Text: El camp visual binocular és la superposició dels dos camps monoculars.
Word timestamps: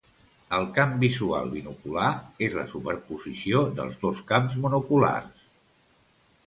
El 0.59 0.63
camp 0.77 0.95
visual 1.03 1.51
binocular 1.57 2.09
és 2.47 2.57
la 2.61 2.65
superposició 2.73 3.63
dels 3.81 4.01
dos 4.07 4.27
camps 4.35 4.59
monoculars. 4.67 5.47